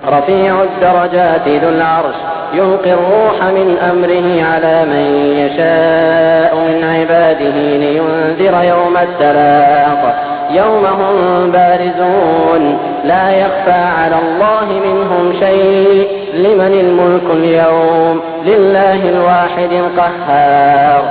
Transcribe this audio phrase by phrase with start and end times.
[0.00, 2.14] رفيع الدرجات ذو العرش
[2.54, 5.06] يلقي الروح من أمره على من
[5.42, 10.02] يشاء من عباده لينذر يوم التلاق
[10.50, 21.02] يوم هم بارزون لا يخفى على الله منهم شيء لمن الملك اليوم لله الواحد القهار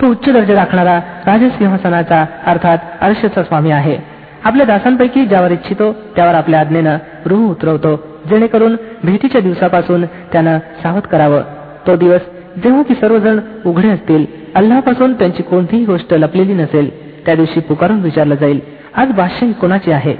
[0.00, 0.96] तो उच्च दर्जा राखणारा
[1.26, 3.96] राजसिंहासनाचा अर्थात आरशाचा स्वामी आहे
[4.44, 6.96] आपल्या दासांपैकी ज्यावर इच्छितो त्यावर आपल्या आज्ञेनं
[7.26, 7.94] रूह उतरवतो
[8.30, 11.42] जेणेकरून भेटीच्या दिवसापासून त्यानं सावध करावं
[11.86, 12.20] तो दिवस
[12.64, 14.24] जेव्हा की सर्वजण उघडे असतील
[14.54, 16.90] अल्लापासून त्यांची कोणतीही गोष्ट लपलेली नसेल
[17.26, 18.60] त्या दिवशी पुकारून विचारलं जाईल
[18.96, 20.14] आज बादशाही कोणाची आहे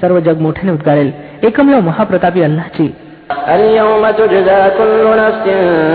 [0.00, 1.10] सर्व जग मोठ्याने उद्गारेल
[1.42, 2.90] एकमेव महाप्रतापी अल्लाची
[3.48, 5.44] اليوم تجزى كل نفس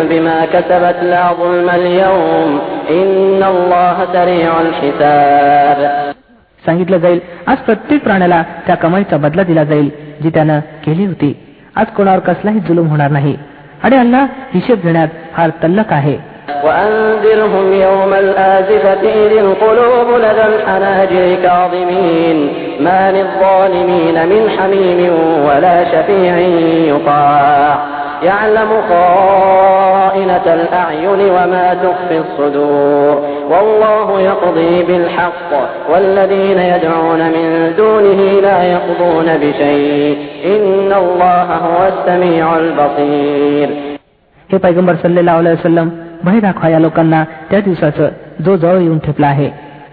[0.09, 2.49] بما كسبت لا ظلم اليوم
[2.89, 5.79] إن الله سريع الحساب
[6.63, 9.89] सांगितलं जाईल आज प्रत्येक प्राण्याला त्या कमाईचा बदला दिला जाईल
[10.23, 11.33] जी त्यानं केली होती
[11.75, 13.35] आज कोणावर कसलाही जुलूम होणार नाही
[13.83, 16.17] आणि अल्लाह हिशेब घेण्यात फार तल्लक आहे
[16.65, 22.37] وأنذرهم يوم الآزفة إذ القلوب لدى الحناجر كاظمين
[22.79, 24.99] ما للظالمين من حميم
[25.47, 26.33] ولا شفيع
[26.91, 27.77] يطاع
[28.23, 33.15] يعلم خائنة الأعين وما تخفي الصدور
[33.51, 35.51] والله يقضي بالحق
[35.91, 43.69] والذين يدعون من دونه لا يقضون بشيء إن الله هو السميع البصير
[44.49, 45.89] हे पैगंबर सल्लेला वसलम
[46.23, 48.09] भय दाखवा या लोकांना त्या दिवसाचं
[48.45, 49.47] जो जवळ येऊन ठेपला आहे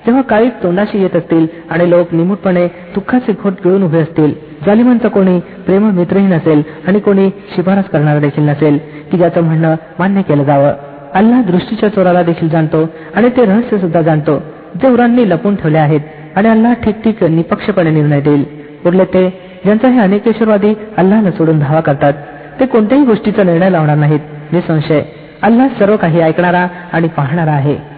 [0.07, 4.33] जेव्हा काळीच तोंडाशी येत असतील आणि लोक निमूटपणे दुःखाचे खोट गिळून उभे असतील
[4.66, 8.78] जालिमांचा कोणी प्रेम मित्रही नसेल आणि कोणी शिफारस करणारा देखील नसेल
[9.12, 10.72] की ज्याचं म्हणणं मान्य केलं जावं.
[11.14, 14.38] अल्लाह दृष्टीच्या चोराला देखील जाणतो आणि ते रहस्य सुद्धा जाणतो.
[14.82, 16.02] जे उरांनी लपून ठेवले आहेत
[16.36, 18.44] आणि अल्लाह ठीक ठीक निपक्षपणे निर्णय देईल.
[18.86, 19.30] उरले ते
[19.64, 22.14] ज्यांचा हे अनेकेश्वरवादी अल्लाहला सोडून धावा करतात
[22.60, 24.20] ते कोणत्याही गोष्टीचा निर्णय लावणार नाहीत.
[24.52, 25.02] निसंशय
[25.42, 27.97] अल्लाह सर्व काही ऐकणारा आणि पाहणारा आहे.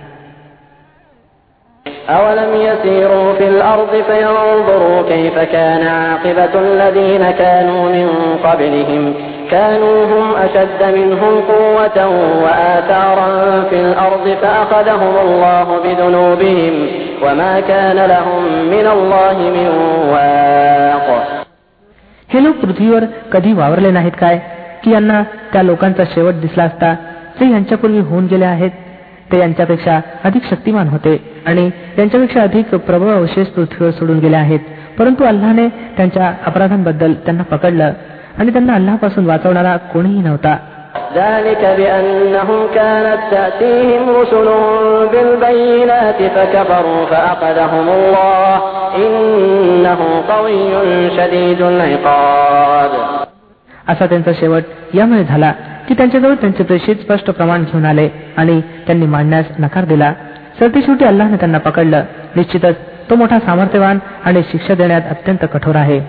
[2.09, 8.09] أولم يسيروا في الأرض فينظروا كيف كان عاقبة الذين كانوا من
[8.45, 9.15] قبلهم
[9.51, 11.99] كانوا هم أشد منهم قوة
[12.43, 13.29] وآثارا
[13.71, 16.75] في الأرض فأخذهم الله بذنوبهم
[17.23, 19.69] وما كان لهم من الله من
[20.13, 21.09] واق
[22.35, 24.39] हे लोक पृथ्वीवर कधी वावरले नाहीत काय
[24.83, 25.23] की यांना
[25.53, 26.93] त्या लोकांचा शेवट दिसला असता
[27.41, 28.71] जे यांच्यापूर्वी होऊन गेले आहेत
[29.33, 31.17] ते यांच्यापेक्षा अधिक शक्तिमान होते
[31.47, 34.61] आणि त्यांच्यापेक्षा अधिक प्रबळ अवशेष पृथ्वीवर सोडून गेले आहेत
[34.99, 37.93] परंतु अल्लाने त्यांच्या अपराधांबद्दल त्यांना पकडलं
[38.39, 40.57] आणि त्यांना अल्लापासून वाचवणारा कोणीही नव्हता
[41.17, 44.49] ذلك بأنهم كانت تأتيهم رسل
[45.13, 48.55] بالبينات فكفروا فأخذهم الله
[48.97, 52.91] إنه قوي شديد العقاب
[53.90, 54.64] असा त्यांचा शेवट
[54.94, 55.52] यामुळे झाला
[55.88, 60.14] की त्यांच्याजवळ त्यांचे प्रेषित स्पष्ट प्रमाण घेऊन आले आणि त्यांनी मांडण्यास नकार दिला.
[60.60, 62.04] सरतेशेवटी अल्लाने त्यांना पकडलं.
[62.36, 62.76] निश्चितच
[63.10, 66.00] तो मोठा सामर्थ्यवान आणि शिक्षा देण्यात अत्यंत कठोर आहे.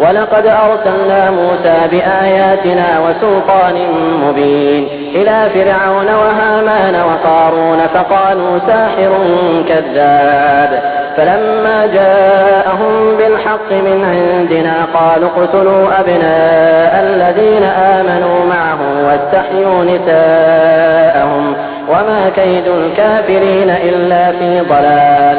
[0.00, 3.74] ولقد أرسلنا موسى بآياتنا وسلطان
[4.24, 9.12] مبين إلى فرعون وهامان وقارون فقالوا ساحر
[9.68, 10.82] كذاب
[11.16, 17.62] فلما جاءهم بالحق من عندنا قالوا اقتلوا أبناء الذين
[17.96, 21.54] آمنوا معه واستحيوا نساءهم
[21.88, 25.38] وما كيد الكافرين إلا في ضلال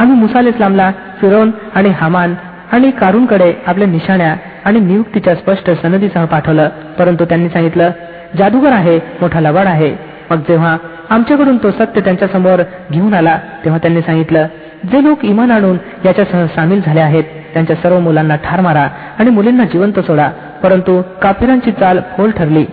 [0.00, 2.34] आम्ही मुसा इस्लामला फिरोन आणि हामान
[2.72, 7.90] आणि कारूनकडे आपल्या निशाण्या आणि नियुक्तीच्या स्पष्ट सनदीसह पाठवलं परंतु त्यांनी सांगितलं
[8.38, 9.94] जादूगर आहे मोठा लबाड आहे
[10.30, 10.76] मग जेव्हा
[11.10, 14.46] आमच्याकडून तो सत्य त्यांच्या समोर घेऊन आला तेव्हा त्यांनी सांगितलं
[14.92, 17.24] जे लोक इमान आणून याच्यासह सामील झाले आहेत
[17.54, 18.86] त्यांच्या सर्व मुलांना ठार मारा
[19.18, 20.28] आणि मुलींना जिवंत सोडा
[20.62, 22.64] परंतु काफिरांची चाल फोल ठरली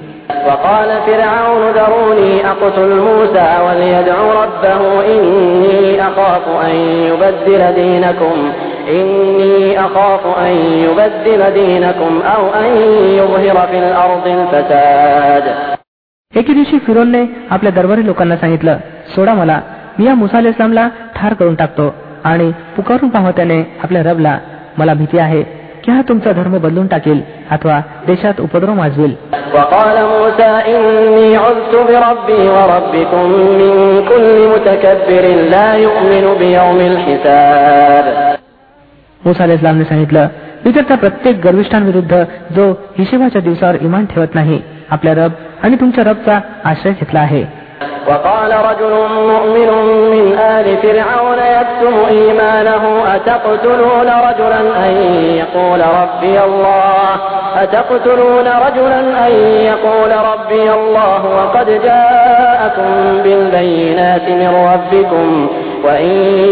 [0.47, 6.75] وقال فرعون ذروني أقتل موسى وليدع ربه إني أخاف أن
[7.09, 8.38] يبدل دينكم
[8.90, 10.53] إني أخاف أن
[10.85, 12.66] يبدل دينكم أو أن
[13.20, 15.46] يظهر في الأرض الفساد
[16.34, 18.78] एके दिवशी फिरोनने आपल्या दरबारी लोकांना सांगितलं
[19.16, 19.59] सोडा मला
[19.99, 21.93] मी या मुसा इस्लामला ठार करून टाकतो
[22.23, 24.37] आणि पुकारून पाहत त्याने आपल्या रबला
[24.78, 25.43] मला भीती आहे
[25.84, 27.22] की हा तुमचा धर्म बदलून टाकेल
[27.52, 29.16] अथवा देशात उपद्रव माजवेल
[39.22, 40.28] मुसा इस्लामने सांगितलं
[40.66, 42.23] मी तर त्या प्रत्येक गर्विष्ठांविरुद्ध
[42.55, 44.61] जो हिशेबाच्या दिवसावर इमान ठेवत नाही
[44.91, 45.32] आपल्या रब
[45.64, 47.46] आणि तुमच्या रबचा आश्रय घेतला आहे
[48.08, 48.93] وقال رجل
[49.32, 49.70] مؤمن
[50.14, 52.84] من آل فرعون يكتم إيمانه
[53.16, 54.93] أتقتلون رجلا أن
[55.41, 57.09] يقول ربي الله
[57.55, 59.34] أتقتلون رجلا أن
[59.72, 62.90] يقول ربي الله وقد جاءكم
[63.23, 65.47] بالبينات من ربكم
[65.84, 66.11] وإن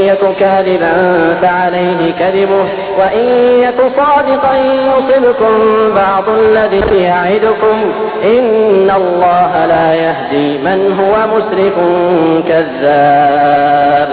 [0.09, 0.93] يك كاذبا
[1.41, 2.65] فعليه كذبه
[2.99, 3.25] وإن
[3.65, 4.53] يك صادقا
[4.89, 5.53] يصبكم
[5.95, 7.77] بعض الذي يعدكم
[8.23, 11.75] إن الله لا يهدي من هو مسرف
[12.49, 14.09] كذاب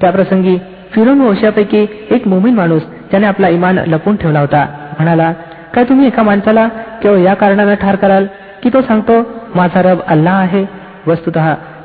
[0.00, 0.56] त्याप्रसंगी
[0.94, 4.66] फिरून वंशापैकी एक मोमीन माणूस त्याने आपला इमान लपून ठेवला होता
[4.98, 5.32] म्हणाला
[5.74, 6.66] काय तुम्ही एका माणसाला
[7.02, 8.26] केवळ या कारणानं ठार कराल
[8.62, 9.20] की तो सांगतो
[9.54, 10.64] माझा रब अल्लाह आहे
[11.06, 11.36] वस्तुत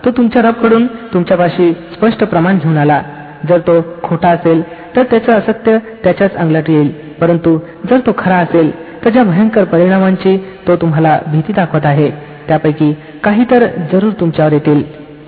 [0.04, 3.02] तो तुमच्या रबकडून तुमच्यापाशी स्पष्ट प्रमाण घेऊन आला.
[3.48, 4.62] जर तो खोटा असेल
[4.96, 6.92] तर त्याचं असत्य त्याच्याच अंगलट येईल.
[7.20, 7.58] परंतु
[7.90, 8.70] जर तो खरा असेल
[9.04, 10.36] तर ज्या भयंकर परिणामांची
[10.68, 12.10] तो तुम्हाला भीती दाखवत आहे
[12.48, 14.82] त्यापैकी काही तर जरूर तुमच्यावर येतील.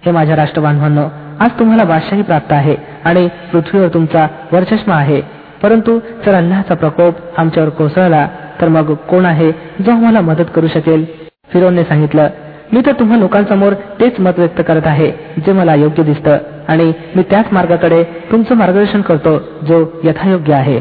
[0.07, 1.03] हे माझ्या राष्ट्रबांधवांनो
[1.41, 5.21] आज तुम्हाला बादशाही प्राप्त आहे आणि पृथ्वीवर तुमचा वर्चस्मा आहे
[5.63, 8.27] परंतु जर अल्लाचा प्रकोप आमच्यावर कोसळला
[8.61, 11.05] तर मग कोण आहे जो आम्हाला मदत करू शकेल
[11.53, 12.29] फिरोनने सांगितलं
[12.73, 15.11] मी तर तुम्हा लोकांसमोर तेच मत व्यक्त करत आहे
[15.47, 16.37] जे मला योग्य दिसतं
[16.69, 18.03] आणि मी त्याच मार्गाकडे
[18.33, 20.81] तुमचं मार्गदर्शन करतो जो यथायोग्य आहे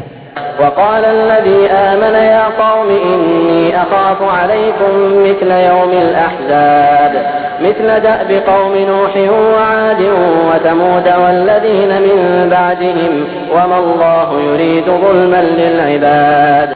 [0.60, 1.60] وقال الذي
[1.90, 4.92] آمن يا قوم إني أخاف عليكم
[5.26, 7.12] مثل يوم الأحزاب
[7.60, 10.02] مثل دأب قوم نوح وعاد
[10.48, 12.18] وثمود والذين من
[12.50, 13.12] بعدهم
[13.54, 16.68] وما الله يريد ظلما للعباد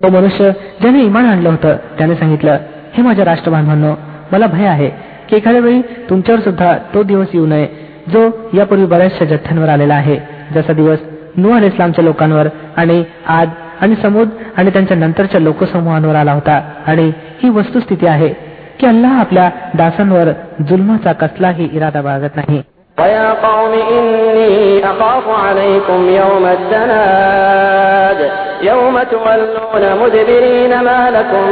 [0.00, 0.50] तो मनुष्य
[0.80, 2.56] ज्याने इमान आणलं होतं त्याने सांगितलं
[2.94, 3.92] हे माझ्या राष्ट्रबांधवांनो
[4.32, 4.88] मला भय आहे
[5.30, 7.66] की एखाद्या वेळी तुमच्यावर सुद्धा तो दिवस येऊ नये
[8.12, 10.18] जो यापूर्वी बऱ्याचशा जठ्ठ्यांवर आलेला आहे
[10.54, 10.98] जसा दिवस
[11.36, 13.48] नू अल इस्लामच्या लोकांवर आणि आद
[13.80, 17.10] आणि समुद आणि त्यांच्या नंतरच्या लोकसमूहांवर आला होता आणि
[17.42, 18.28] ही वस्तुस्थिती आहे
[18.80, 20.32] की अल्लाह आपल्या दासांवर
[20.68, 22.62] जुलमाचा कसलाही इरादा बाळगत नाही
[22.98, 28.18] ويا قوم إني أخاف عليكم يوم التناد
[28.62, 31.44] يوم تولون مدبرين ما لكم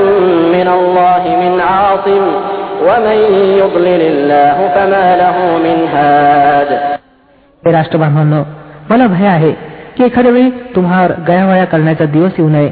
[0.53, 2.25] من الله من عاصم
[7.66, 7.72] हे
[8.90, 9.52] मला भय आहे
[9.98, 12.70] की एखाद्या वेळी तुम्हाला गयावया करण्याचा दिवस येऊ नये.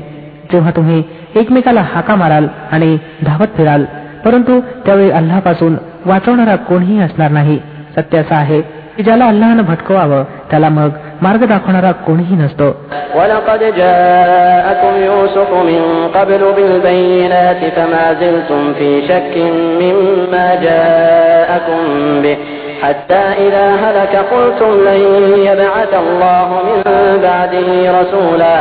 [0.52, 1.04] जेव्हा तुम्ही
[1.36, 3.86] एकमेकाला हाका माराल आणि धावत फिराल
[4.26, 7.60] परंतु त्यावेळी अल्लापासून वाचवणारा कोणीही असणार नाही.
[7.96, 10.90] सत्य असं आहे की ज्याला अल्लानं भटकवावं त्याला मग
[11.23, 12.69] मार्ग दाखवणारा कोणीही नसतो
[13.15, 15.83] ولقد جاءكم يوسف من
[16.15, 19.35] قبل بالبينات فما زلتم في شك
[19.83, 21.81] مما جاءكم
[22.23, 22.37] به
[22.83, 23.15] حتى
[23.47, 25.01] إذا هلك قلتم لن
[25.49, 26.83] يبعث الله من
[27.23, 27.69] بعده
[28.01, 28.59] رسولا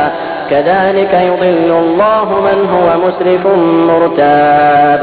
[0.50, 3.46] كذلك يضل الله من هو مسرف
[3.90, 5.02] مرتاب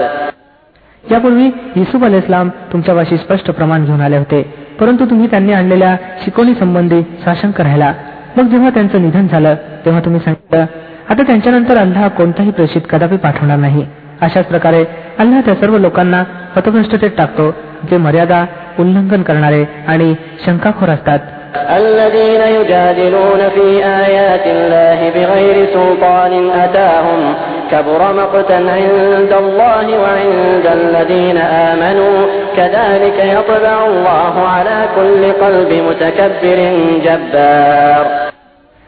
[1.03, 4.39] यापूर्वी युसुफ अल इस्लाम तुमच्यापाशी स्पष्ट प्रमाण घेऊन आले होते
[4.80, 7.92] परंतु तुम्ही त्यांनी आणलेल्या शिकवणी संबंधी साशंक राहिला.
[8.36, 9.54] मग जेव्हा त्यांचं निधन झालं
[9.84, 10.66] तेव्हा तुम्ही सांगितलं
[11.10, 13.84] आता त्यांच्यानंतर अल्लाह कोणताही प्रेषित कदापि पाठवणार नाही.
[14.20, 14.84] अशाच प्रकारे
[15.18, 16.22] अल्लाह त्या सर्व लोकांना
[16.56, 17.50] पथभ्रष्टतेत टाकतो
[17.90, 18.44] जे मर्यादा
[18.78, 20.14] उल्लंघन करणारे आणि
[20.46, 21.18] शंकाखोर असतात.
[21.55, 27.21] الذين يجادلون في آيات الله بغير سلطان أتاهم
[27.71, 32.17] كبر مقتا عند الله وعند الذين آمنوا
[32.57, 36.59] كذلك يطبع الله على كل قلب متكبر
[37.05, 38.05] جبار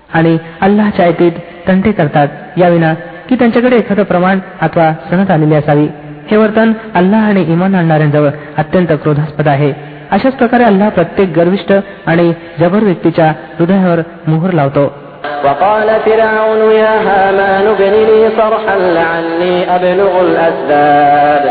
[0.10, 1.32] आणि अल्लाहच्या आयतीत
[1.68, 2.94] तंटे करतात याविना
[3.30, 5.88] की त्यांच्याकडे एखादं प्रमाण अथवा सनत आलेली असावी
[6.32, 9.72] हे वर्तन अल्लाह आणि इमान आणणाऱ्यांजवळ अत्यंत क्रोधास्पद आहे
[10.16, 11.74] अशाच प्रकारे अल्लाह प्रत्येक गर्विष्ठ
[12.12, 13.28] आणि जबर व्यक्तीच्या
[13.60, 14.86] हृदयावर मोहर लावतो
[15.46, 21.44] وقال فرعون يا هامان ابن لي صرحا لعلي أبلغ الأسباب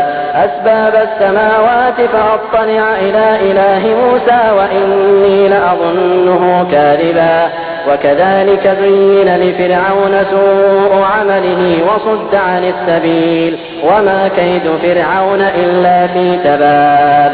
[0.45, 7.37] أسباب السماوات فأطلع إلى إله موسى وإني لأظنه كاذبا
[7.89, 17.33] وكذلك زين لفرعون سوء عمله وصد عن السبيل وما كيد فرعون إلا في تباب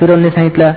[0.00, 0.72] फिरोनने सांगितलं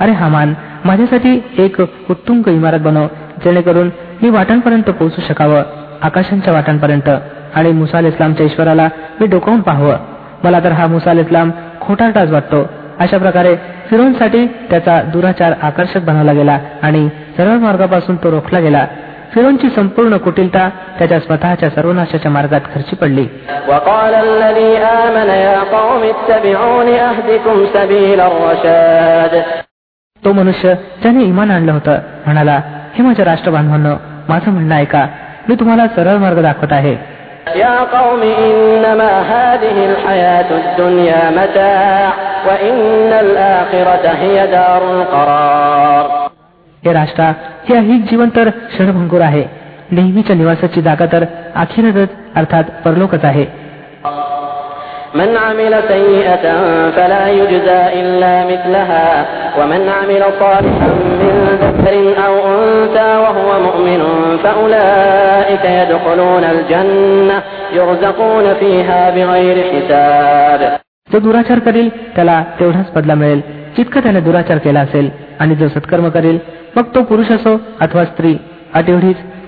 [0.00, 0.54] अरे हमान
[0.84, 3.06] माझ्यासाठी एक उत्तुंग इमारत बनव
[3.44, 3.90] जेणेकरून
[4.22, 5.62] मी वाटांपर्यंत पोहोचू शकावं
[6.02, 7.08] आकाशांच्या वाटांपर्यंत
[7.54, 8.88] आणि मुसाल इस्लामच्या ईश्वराला
[9.20, 9.96] मी डोकावून पाहावं.
[10.44, 12.66] मला तर हा मुसाल इस्लाम खोटारटाच वाटतो.
[12.98, 13.56] अशा प्रकारे
[13.90, 18.86] फिरोनसाठी त्याचा दुराचार आकर्षक बनवला गेला आणि सरळ मार्गापासून तो रोखला गेला.
[19.33, 23.25] फिरोनची संपूर्ण कुटिलता त्याच्या स्वतःच्या सर्वनाशाच्या मार्गात खर्ची पडली
[23.69, 29.33] وقال الذي آمن يا قوم اتبعون أهدكم سبيل الرشاد
[30.23, 32.59] तो मनुष्य ज्याने इमान आणलं होतं म्हणाला
[32.95, 33.95] हे माझ्या राष्ट्रबांधवांनो
[34.29, 35.05] माझं म्हणणं ऐका
[35.49, 36.95] मी तुम्हाला सरळ मार्ग दाखवत आहे
[37.55, 42.09] يا قوم إنما هذه الحياة الدنيا متاع
[42.47, 46.24] وإن الآخرة هي دار القرار
[46.85, 47.31] हे राष्ट्रा
[47.69, 49.43] हे अहिक जीवन तर क्षणभंगूर आहे
[49.91, 51.23] नेहमीच्या निवासाची जागा तर
[51.55, 53.45] अखिरच अर्थात परलोकच आहे
[55.15, 56.45] من عمل سيئة
[56.91, 59.07] فلا يجزى إلا مثلها
[59.59, 60.89] ومن عمل صالحا
[61.21, 64.01] من ذكر أو أنثى وهو مؤمن
[64.43, 67.37] فأولئك يدخلون الجنة
[67.73, 70.61] يرزقون فيها بغير حساب
[71.09, 73.41] जो दुराचार करील त्याला तेवढाच बदला मिळेल
[73.77, 76.37] जितका त्याने दुराचार केला असेल आणि जो सत्कर्म करेल
[76.76, 78.36] मग तो पुरुष असो अथवा स्त्री
[78.74, 78.84] अट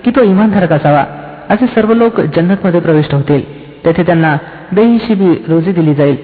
[0.05, 1.05] की तो इमानधारक असावा
[1.51, 3.43] असे सर्व लोक जन्नत मध्ये प्रविष्ट होतील.
[3.85, 4.37] तेथे त्यांना
[4.73, 6.17] बेहिशिबी रोजी दिली जाईल.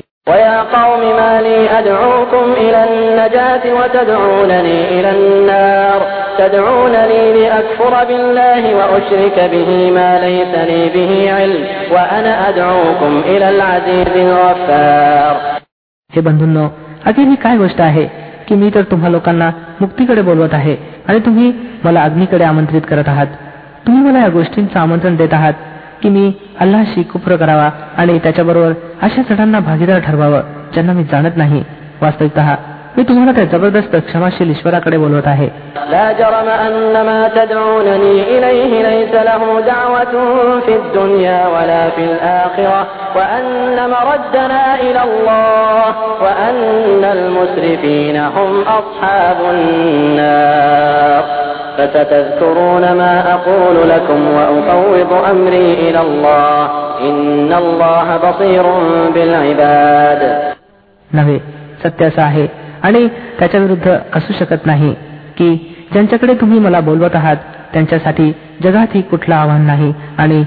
[16.14, 16.68] हे बंधूंनो
[17.06, 18.23] अखेर ही काय गोष्ट आहे?
[18.48, 20.76] की मी तर तुम्हा लोकांना मुक्तीकडे बोलवत आहे
[21.08, 21.52] आणि तुम्ही
[21.84, 23.26] मला अग्नीकडे आमंत्रित करत आहात.
[23.86, 25.52] तुम्ही मला या गोष्टींचं आमंत्रण देत आहात
[26.02, 28.72] की मी अल्लाशी कुप्र करावा आणि त्याच्याबरोबर
[29.02, 30.40] अशा चढांना भागीदार ठरवावं
[30.72, 31.64] ज्यांना मी जाणत नाही.
[32.02, 32.38] वास्तविकत
[32.97, 35.49] मी तुम्हाला त्या जबरदस्त क्षमाशील ईश्वराकडे बोलवत आहे
[35.93, 39.41] لا جرم أن ما تدعونني إليه ليس له
[39.73, 40.13] دعوة
[40.65, 42.81] في الدنيا ولا في الآخرة
[43.15, 45.85] وأن مردنا إلى الله
[46.23, 51.23] وأن المسرفين هم أصحاب النار
[51.77, 56.61] فستذكرون ما أقول لكم وأفوض أمري إلى الله
[57.09, 58.63] إن الله بصير
[59.13, 60.21] بالعباد
[61.13, 61.37] नव्हे
[61.83, 62.45] सत्य असं आहे
[62.84, 63.06] आणि
[63.38, 64.94] त्याच्या विरुद्ध असू शकत नाही
[65.38, 65.54] की
[65.92, 67.36] ज्यांच्याकडे तुम्ही मला बोलवत आहात
[67.72, 70.44] त्यांच्यासाठी जगातही कुठलं आव्हान नाही आणि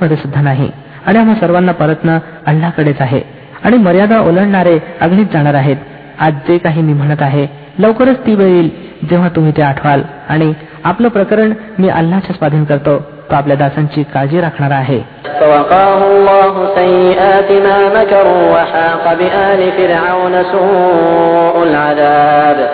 [0.00, 0.70] मध्ये सुद्धा नाही.
[1.06, 3.20] आणि आम्हा सर्वांना परतणं अल्लाकडेच आहे.
[3.64, 5.76] आणि मर्यादा ओलांडणारे अग्नीत जाणार आहेत.
[6.18, 7.46] आज जे काही मी म्हणत आहे
[7.78, 8.70] लवकरच ती वेळ येईल
[9.10, 10.02] जेव्हा तुम्ही ते आठवाल.
[10.28, 10.52] आणि
[10.84, 12.98] आपलं प्रकरण मी अल्लाच्या स्वाधीन करतो.
[13.30, 15.02] तो आपल्या दासांची काळजी राखणार आहे.
[15.39, 22.69] فوقاه الله سيئات ما مكروا وحاق بآل فرعون سوء العذاب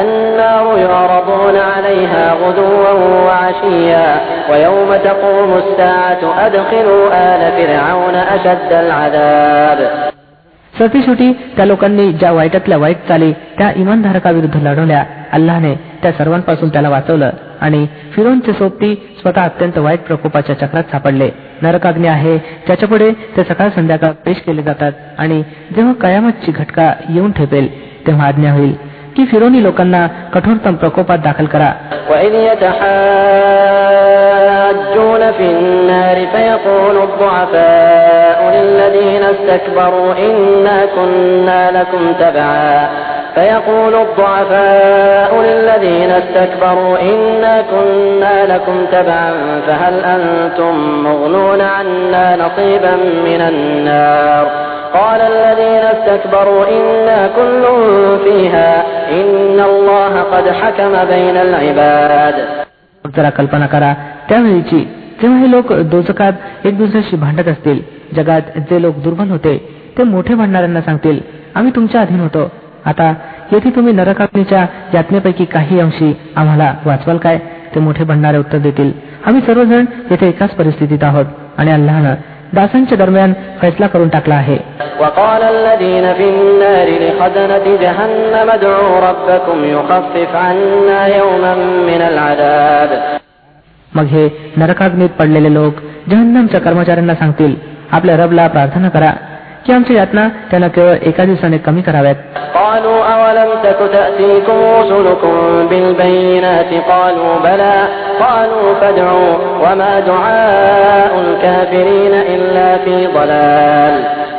[0.00, 2.90] النار يعرضون عليها غدوا
[3.26, 10.10] وعشيا ويوم تقوم الساعة أدخلوا آل فرعون أشد العذاب
[10.78, 17.30] शेवटी त्या लोकांनी ज्या वाईटातल्या वाईट चाली त्या इमानधारकाविरुद्ध लढवल्या अल्लाने त्या सर्वांपासून त्याला वाचवलं
[17.60, 21.28] आणि फिरोनचे सोबती स्वतः अत्यंत वाईट प्रकोपाच्या चक्रात सापडले
[21.62, 22.36] नरकाग्नी आहे
[22.66, 25.42] ज्याच्यापुढे ते सकाळ संध्याकाळ पेश केले जातात आणि
[25.76, 27.68] जेव्हा कयामतची घटका येऊन ठेपेल
[28.06, 28.74] तेव्हा आज्ञा होईल
[29.16, 31.70] की फिरोनी लोकांना कठोरतम प्रकोपात दाखल करा
[34.70, 43.03] يحاجون في النار فيقول الضعفاء للذين استكبروا إنا كنا لكم تبعا
[43.34, 49.30] فيقول الضعفاء للذين استكبروا إنا كنا لكم تبعا
[49.66, 50.74] فهل أنتم
[51.04, 52.94] مغنون عنا نصيبا
[53.28, 54.44] من النار
[54.94, 57.62] قال الذين استكبروا إنا كل
[58.24, 58.72] فيها
[59.10, 62.34] إن الله قد حكم بين العباد
[63.16, 63.92] जरा कल्पना करा
[64.28, 64.80] त्यावेळीची
[65.22, 67.78] जेव्हा हे लोक दोजकात एक दुसऱ्याशी भांडत असतील
[68.16, 69.56] जगात जे लोक दुर्बल होते
[69.98, 71.18] ते मोठे भांडणाऱ्यांना सांगतील
[71.54, 72.42] आम्ही तुमच्या अधीन होतो
[72.85, 73.13] आता
[73.51, 77.37] येथे तुम्ही नरकाग्नीच्या यातनेपैकी काही अंशी आम्हाला वाचवाल काय?
[77.75, 78.91] ते मोठे भंडारे उत्तर देतील.
[79.25, 81.25] आम्ही सर्वजण येथे एकाच परिस्थितीत आहोत
[81.57, 82.13] आणि अल्लानं
[82.53, 84.57] दासांच्या दरम्यान फैसला करून टाकला आहे.
[93.95, 95.73] मग हे नरकाग्नीत पडलेले लोक
[96.09, 97.55] जहन्नमच्या कर्मचाऱ्यांना सांगतील
[97.91, 99.11] आपल्या रबला प्रार्थना करा.
[99.66, 102.18] की आमच्या यातना त्यांना केवळ एका दिवसाने कमी कराव्यात
[102.54, 105.34] قالوا أولم تك تأتيكم رسلكم
[105.70, 107.76] بالبينات قالوا بلى
[108.20, 113.94] قالوا فادعوا وما دعاء الكافرين إلا في ضلال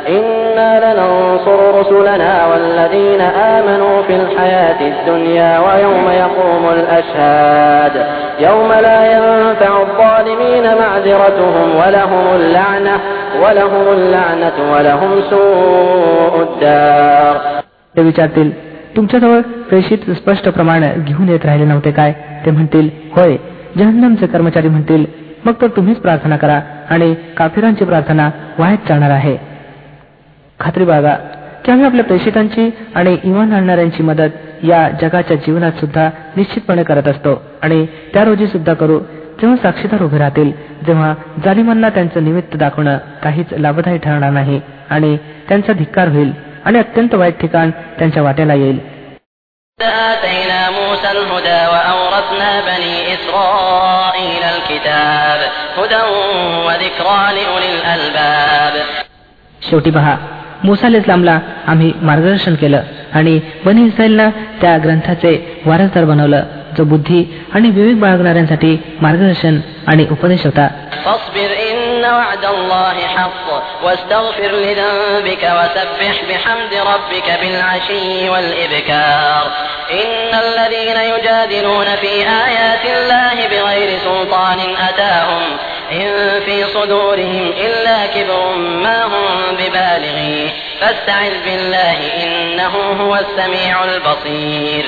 [0.08, 3.20] إنا لننصر رسلنا والذين
[3.56, 7.94] آمنوا في الحياة الدنيا ويوم يقوم الأشهاد
[8.40, 12.94] يوم لا ينفع الظالمين معذرتهم ولهم اللعنة
[17.95, 18.51] ते विचारतील
[18.95, 22.13] तुमच्याजवळ प्रेषित स्पष्ट प्रमाण घेऊन येत राहिले नव्हते काय?
[22.45, 23.35] ते म्हणतील होय
[23.77, 25.05] जहन्नमचे कर्मचारी म्हणतील
[25.45, 28.29] मग तर तुम्हीच प्रार्थना करा आणि काफिरांची प्रार्थना
[28.59, 29.37] वाहत जाणार आहे.
[30.59, 31.15] खात्री बागा
[31.65, 37.41] की आम्ही आपल्या प्रेषितांची आणि इमान आणणाऱ्यांची मदत या जगाच्या जीवनात सुद्धा निश्चितपणे करत असतो
[37.61, 38.99] आणि त्या रोजी सुद्धा करू
[39.41, 40.51] जेव्हा साक्षीदार उभे राहतील.
[40.85, 41.13] जेव्हा
[41.45, 45.17] जालिमांना त्यांचं निमित्त दाखवणं काहीच लाभदायी ठरणार नाही आणि
[45.49, 46.31] त्यांचा धिक्कार होईल
[46.65, 48.79] आणि अत्यंत वाईट ठिकाण त्यांच्या वाट्याला येईल.
[59.61, 60.17] शेवटी पहा
[60.63, 62.81] मुसा इस्लामला आम्ही मार्गदर्शन केलं
[63.13, 64.29] आणि बनी इस्रायलला
[64.61, 66.43] त्या ग्रंथाचे वारसदार बनवलं.
[66.76, 67.22] जो बुद्धी
[67.54, 70.68] आणि विवेक बाळगणाऱ्यांसाठी मार्गदर्शन आणि उपदेश होता
[72.12, 73.46] وعد الله حق
[73.84, 79.42] واستغفر لذنبك وسبح بحمد ربك بالعشي والإبكار
[79.92, 82.12] إن الذين يجادلون في
[82.46, 85.42] آيات الله بغير سلطان أتاهم
[85.92, 90.50] إن في صدورهم إلا كبر ما هم ببالغيه
[90.80, 94.84] فاستعذ بالله إنه هو السميع البصير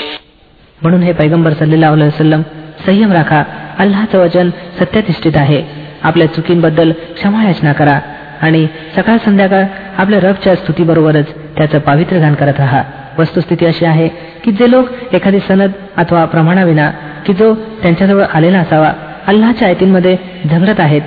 [0.82, 2.42] म्हणून हे पैगंबर सल्लेला वसलम
[2.86, 3.44] संयम राखा.
[3.80, 5.64] अल्लाचं वचन सत्याधिष्ठित आहे.
[6.04, 8.00] आपल्या चुकींबद्दल क्षमायाचना करा
[8.42, 9.64] आणि सकाळ संध्याकाळ
[9.98, 11.26] आपल्या रबच्या स्तुतीबरोबरच
[11.58, 12.84] त्याचं पावित्र्यदान करत राहा.
[13.20, 14.08] वस्तुस्थिती अशी आहे
[14.44, 16.92] की जे लोक एखादी सनद अथवा प्रमाणाविना
[17.26, 18.94] की जो त्यांच्याजवळ आलेला असावा
[19.28, 20.18] अल्लाच्या आयतींमध्ये
[20.50, 21.02] झगडत आहेत.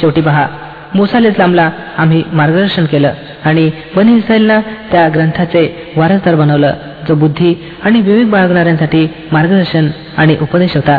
[0.00, 0.46] शेवटी पहा
[0.94, 3.12] मोसाल इस्लामला आम्ही मार्गदर्शन केलं
[3.44, 4.60] आणि बन इस्रायलला
[4.92, 6.74] त्या ग्रंथाचे वारसदार बनवलं
[7.08, 10.98] जो बुद्धी आणि विवेक बाळगणाऱ्यांसाठी मार्गदर्शन आणि उपदेश होता.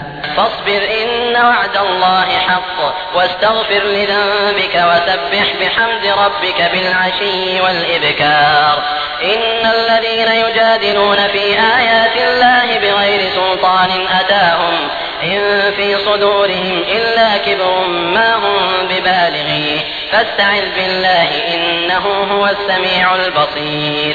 [3.15, 8.77] واستغفر لذنبك وسبح بحمد ربك بالعشي والإبكار
[9.25, 11.45] إن الذين يجادلون في
[11.79, 13.91] آيات الله بغير سلطان
[14.21, 14.77] أتاهم
[15.25, 19.81] إن في صدورهم إلا كبر ما هم ببالغيه
[20.13, 24.15] فاستعذ بالله إنه هو السميع البصير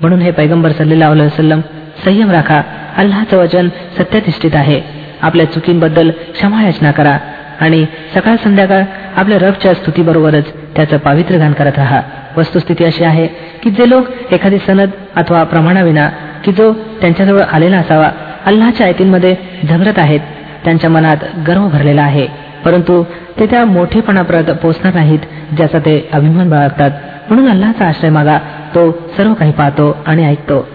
[0.00, 1.60] म्हणून हे पैगंबर सल्लेला वसलम
[2.04, 2.60] संयम राखा
[2.96, 4.80] अल्लाचं वचन सत्याधिष्ठित आहे
[5.22, 7.16] आपल्या चुकींबद्दल क्षमायाचना करा
[7.61, 8.83] आणि सकाळ संध्याकाळ
[9.15, 12.01] आपल्या रबच्या स्तुतीबरोबरच त्याचं पावित्र्य गान करत राहा.
[12.37, 13.27] वस्तुस्थिती अशी आहे
[13.63, 16.09] की जे लोक एखादी सनद अथवा प्रमाणाविना
[16.45, 18.11] की जो त्यांच्याजवळ आलेला असावा
[18.45, 19.35] अल्लाच्या आयतींमध्ये
[19.69, 20.19] झगडत आहेत
[20.63, 22.27] त्यांच्या मनात गर्व भरलेला आहे.
[22.65, 23.03] परंतु
[23.39, 25.19] ते त्या मोठेपणापर्यंत पोचणार नाहीत
[25.57, 26.91] ज्याचा ते अभिमान बाळगतात.
[27.29, 28.37] म्हणून अल्लाचा आश्रय मागा
[28.75, 30.67] तो सर्व काही पाहतो आणि ऐकतो.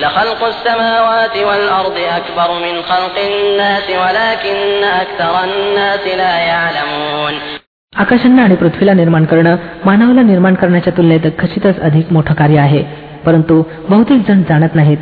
[0.00, 7.34] لخلق السماوات والأرض أكبر من خلق الناس ولكن أكثر الناس لا يعلمون
[7.92, 12.82] आकाशांना आणि पृथ्वीला निर्माण करणं मानवाला निर्माण करण्याच्या तुलनेत खचितच अधिक मोठं कार्य आहे
[13.26, 14.98] परंतु बहुतेक जण जाणत नाहीत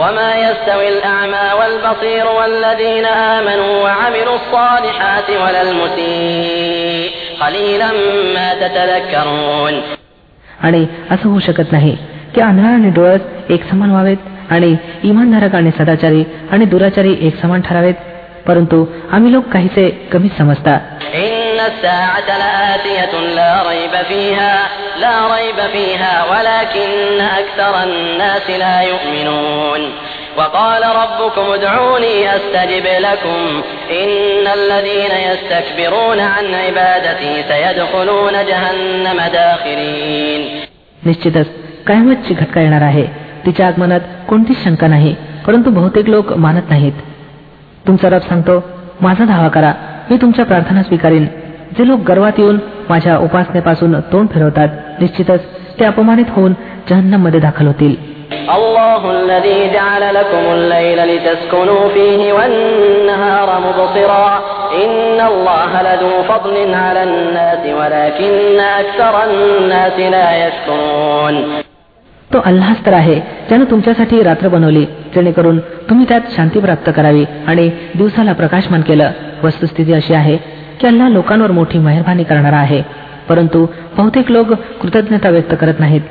[0.00, 7.90] وما يستوي الأعمى والبصير والذين آمنوا وعملوا الصالحات ولا المسيء قليلا
[8.36, 9.74] ما تتذكرون
[10.62, 11.96] आणि असं होऊ शकत नाही
[12.34, 14.16] की आंधळा आणि डोळस एक समान व्हावेत
[14.50, 18.08] आणि इमानधारक आणि सदाचारी आणि दुराचारी एक समान ठरावेत
[18.46, 20.78] परंतु आम्ही लोक काहीसे कमीच समजता
[30.36, 40.42] وقال ربكم ادعوني استجب لكم ان الذين يستكبرون عن عبادتي سيدخلون جهنم داخرين
[41.02, 43.04] निश्चितच कायमतची घटका येणार आहे
[43.46, 45.14] तिच्या आगमनात कोणतीच शंका नाही
[45.46, 46.92] परंतु बहुतेक लोक मानत नाहीत
[47.86, 48.62] तुमचा रब सांगतो
[49.00, 49.72] माझा धावा करा
[50.10, 51.26] मी तुमच्या प्रार्थना स्वीकारीन
[51.78, 55.44] जे लोक गर्वात येऊन माझ्या उपासनेपासून तोंड फिरवतात निश्चितच
[55.80, 56.52] ते अपमानित होऊन
[56.90, 57.96] जहन्नम मध्ये दाखल होतील
[58.50, 64.28] الله الذي جعل لكم الليل لتسكنوا فيه والنهار مبصرا
[64.74, 71.34] إن الله لذو فضل على الناس ولكن أكثر الناس لا يشكرون
[72.35, 73.15] तो अल्लाच तर आहे.
[73.15, 74.85] ज्यानं तुमच्यासाठी रात्र बनवली.
[74.85, 79.11] जेणेकरून तुम्ही त्यात शांती प्राप्त करावी आणि दिवसाला प्रकाशमान केलं.
[79.43, 80.37] वस्तुस्थिती अशी आहे
[80.79, 82.83] की अल्लाह लोकांवर मोठी मेहरबानी करणारा आहे.
[83.29, 83.65] परंतु
[83.97, 86.01] बहुतेक लोक कृतज्ञता व्यक्त करत नाहीत.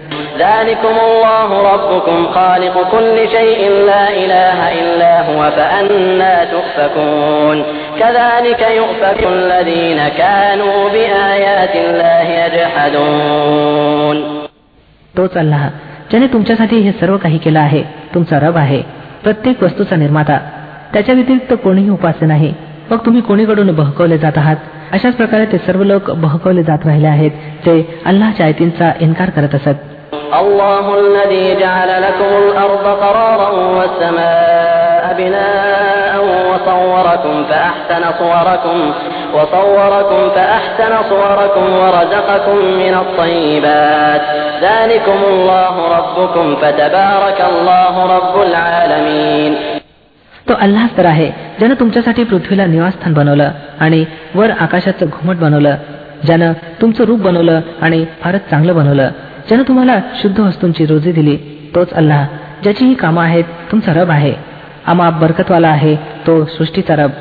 [15.17, 15.69] तोच अल्लाह.
[16.12, 18.82] ज्याने तुमच्यासाठी हे सर्व काही केलं आहे तुमचा रब आहे
[19.24, 20.38] प्रत्येक वस्तूचा निर्माता
[20.94, 22.54] त्याच्या व्यतिरिक्त कोणीही उपास्य नाही
[22.92, 24.56] मग तुम्ही कोणीकडून बहकवले जात आहात
[24.92, 27.32] अशाच प्रकारे ते सर्व लोक बहकवले जात राहिले आहेत
[27.66, 29.88] ते अल्लाच्या आयतींचा इन्कार करत असत
[30.34, 36.03] الله الذي جعل لكم الأرض قرارا والسماء بناء
[36.64, 38.78] وصوركم فأحسن صوركم
[39.36, 44.22] وصوركم فأحسن صوركم ورزقكم من الطيبات
[44.62, 49.54] ذلكم الله ربكم فتبارك الله رب العالمين
[50.48, 51.28] तो अल्लाच तर आहे
[51.60, 54.00] ज्यानं तुमच्यासाठी पृथ्वीला निवासस्थान बनवलं आणि
[54.36, 55.76] वर आकाशाचं घुमट बनवलं
[56.26, 59.10] ज्यानं तुमचं रूप बनवलं आणि फारच चांगलं बनवलं
[59.48, 61.36] ज्यानं तुम्हाला शुद्ध वस्तूंची रोजी दिली
[61.76, 62.26] तोच अल्लाह
[62.64, 64.34] ज्याची ही कामं आहेत तुमचा रब आहे
[64.88, 65.96] आमा बरकतवाला आहे
[66.28, 67.12] तो सृष्टीचा रब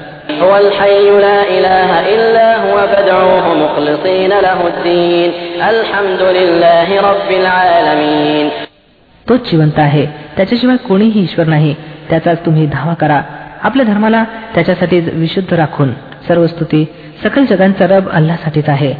[9.27, 10.05] तोच जिवंत आहे
[10.37, 11.75] त्याच्याशिवाय कोणीही ईश्वर नाही
[12.11, 13.21] त्याचाच तुम्ही धावा करा
[13.63, 15.93] आपल्या धर्माला त्याच्यासाठी विशुद्ध राखून
[16.29, 16.85] सर्व स्तुती
[17.23, 18.95] सकल जगांचा रब अल्लासाठीच आहे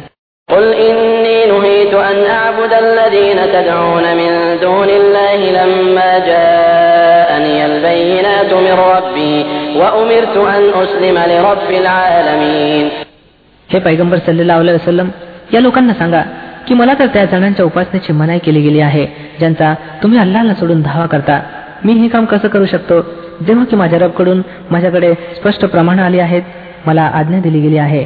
[0.49, 4.31] قل إني نهيت أن أعبد الذين تدعون من
[4.61, 6.82] دون الله لما جاءني
[7.83, 9.35] البينات من ربي
[9.79, 12.89] وأمرت أن أسلم لرب العالمين
[13.69, 15.07] हे पैगंबर सल्लेला वसलम
[15.53, 16.21] या लोकांना सांगा
[16.67, 19.05] की मला तर त्या जणांच्या उपासनेची मनाई केली गेली आहे
[19.39, 21.39] ज्यांचा तुम्ही अल्लाला सोडून धावा करता
[21.85, 23.01] मी हे काम कसं करू शकतो
[23.47, 26.41] जेव्हा की माझ्या रबकडून माझ्याकडे स्पष्ट प्रमाण आली आहेत
[26.85, 28.05] मला आज्ञा दिली गेली आहे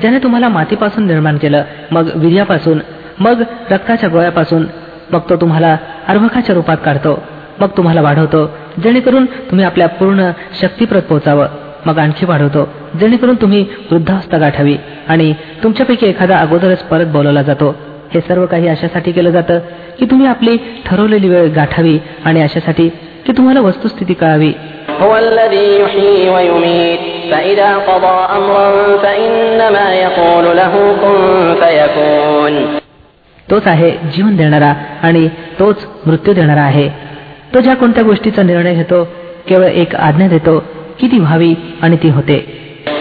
[0.00, 2.78] ज्याने तुम्हाला मातीपासून निर्माण केलं मग वीर्यापासून
[3.18, 4.66] मग रक्ताच्या गोळ्यापासून
[5.12, 5.76] मग तो तुम्हाला
[6.08, 7.22] अर्भकाच्या रूपात काढतो
[7.60, 8.46] मग तुम्हाला वाढवतो
[8.82, 10.30] जेणेकरून तुम्ही आपल्या पूर्ण
[10.60, 11.46] शक्तीप्रत पोहोचावं
[11.86, 12.68] मग आणखी वाढवतो
[13.00, 14.76] जेणेकरून तुम्ही वृद्धावस्था गाठावी
[15.08, 17.74] आणि तुमच्यापैकी एखादा अगोदरच परत बोलवला जातो.
[18.14, 19.58] हे सर्व काही अशासाठी केलं जातं
[19.98, 20.56] की तुम्ही आपली
[20.86, 22.88] ठरवलेली वेळ गाठावी आणि अशासाठी
[23.26, 24.52] की तुम्हाला वस्तुस्थिती कळावी.
[25.01, 26.99] هو الذي يحيي ويميت
[27.31, 31.19] فإذا قضى أمرا فإنما يقول له كن
[31.61, 32.55] فيكون
[33.49, 35.27] तोच आहे जीवन देणारा आणि
[35.59, 36.87] तोच मृत्यू देणारा आहे
[37.53, 39.03] तो ज्या कोणत्या गोष्टीचा निर्णय घेतो
[39.47, 40.57] केवळ एक आज्ञा देतो
[40.99, 42.37] की ती व्हावी आणि ती होते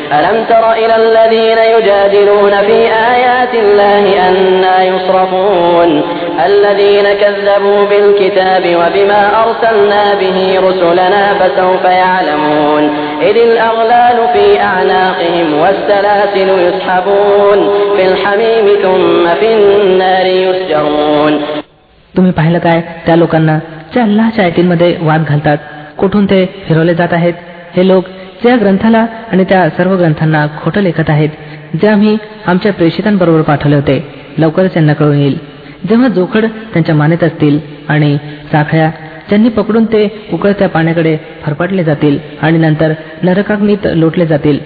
[0.07, 2.79] ألم تر إلى الذين يجادلون في
[3.15, 6.03] آيات الله أنا يصرفون
[6.47, 10.38] الذين كذبوا بالكتاب وبما أرسلنا به
[10.69, 12.83] رسلنا فسوف يعلمون
[13.23, 17.59] إذ الأغلال في أعناقهم والسلاسل يسحبون
[17.97, 21.35] في الحميم ثم في النار يسجرون
[22.17, 23.59] तुम्ही पाहिलं काय त्या लोकांना
[23.95, 25.59] जे अल्लाच्या आयतींमध्ये वाद घालतात
[25.99, 27.35] कुठून ते फिरवले जात आहेत
[27.77, 28.05] हे लोक
[28.43, 31.30] जे ग्रंथाला आणि त्या सर्व ग्रंथांना खोटं लेखत आहेत
[31.82, 34.15] जे आम्ही आमच्या प्रेषितांबरोबर पाठवले होते.
[34.38, 35.38] लवकरच यांना कळून येईल.
[35.89, 38.17] जेव्हा जोखड त्यांच्या मानेत असतील आणि
[38.52, 38.91] साखळ्या
[39.30, 44.60] ज्यांनी पकडून ते उकळत्या पाण्याकडे फरफटले जातील आणि नंतर नरकाग्नीत लोटले जातील.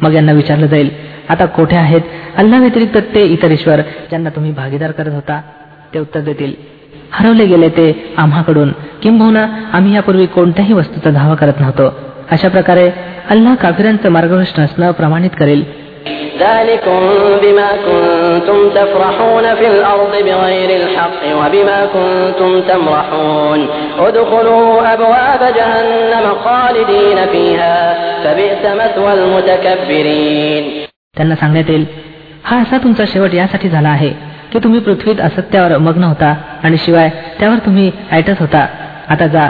[0.00, 0.88] मग यांना विचारलं जाईल
[1.28, 2.00] आता कोठे आहेत?
[2.36, 5.40] अल्ला व्यतिरिक्त ते इतर ईश्वर ज्यांना तुम्ही भागीदार करत होता
[5.94, 6.52] ते उत्तर देतील
[7.12, 8.72] हरवले गेले ते आम्हाकडून.
[9.02, 11.94] किंबहुना आम्ही यापूर्वी कोणत्याही वस्तूचा धावा करत नव्हतो.
[12.30, 12.90] अशा प्रकारे
[13.30, 15.89] अल्लाह काफिरांचं मार्गदर्शन असणं प्रमाणित करेल.
[16.39, 16.99] ذلكم
[17.43, 23.67] بما كنتم تفرحون في الأرض بغير الحق وبما كنتم تمرحون
[23.99, 27.77] ادخلوا أبواب جهنم خالدين فيها
[28.23, 30.63] فبئس مثوى المتكبرين
[31.17, 31.85] त्यांना सांगण्यात येईल
[32.43, 34.09] हा असा तुमचा शेवट यासाठी झाला आहे
[34.53, 38.65] की तुम्ही पृथ्वीत असत्यावर मग्न होता आणि शिवाय त्यावर तुम्ही ऐटत होता
[39.09, 39.49] आता जा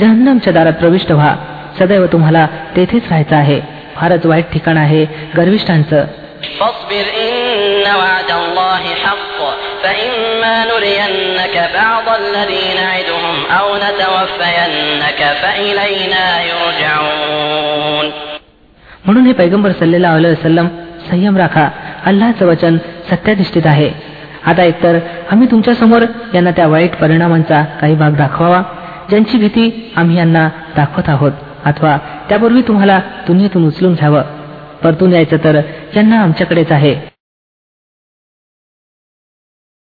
[0.00, 1.34] जहन्नमच्या दारात प्रविष्ट व्हा
[1.78, 2.46] सदैव तुम्हाला
[2.76, 3.60] तेथेच राहायचं आहे
[3.96, 5.04] फारच वाईट ठिकाण आहे
[5.36, 6.04] गर्विष्ठांचं
[6.60, 9.38] فاصبر إن وعد الله حق
[9.82, 18.06] فإما نرينك بعض الذي نعدهم أو نتوفينك فإلينا يرجعون
[19.06, 20.68] म्हणून हे पैगंबर सल्लेला वसलम
[21.10, 21.68] संयम राखा
[22.06, 22.76] अल्लाचं वचन
[23.10, 23.90] सत्याधिष्ठित आहे
[24.46, 24.98] आता एकतर
[25.30, 26.02] आम्ही तुमच्या समोर
[26.34, 28.62] यांना त्या वाईट परिणामांचा काही भाग दाखवावा
[29.08, 31.32] ज्यांची भीती आम्ही यांना दाखवत आहोत
[31.65, 31.97] अथवा
[32.29, 34.21] त्यापूर्वी तुम्हाला दुनियेतून उचलून घ्यावं.
[34.83, 35.61] परतून यायचं तर
[35.93, 37.10] त्यांना आमच्याकडेच आहे.